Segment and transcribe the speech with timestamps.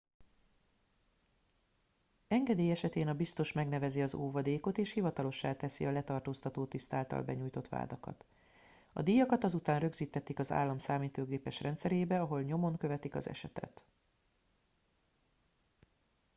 [2.27, 7.67] engedély esetén a biztos megnevezi az óvadékot és hivatalossá teszi a letartóztató tiszt által benyújtott
[7.67, 8.25] vádakat
[8.93, 13.85] a díjakat azután rögzítetik az állam számítógépes rendszerébe ahol nyomon követik az esetet